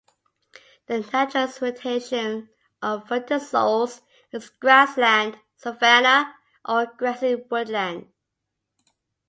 [0.87, 2.49] The natural vegetation
[2.81, 6.33] of vertisols is grassland, savanna,
[6.65, 8.07] or grassy woodland.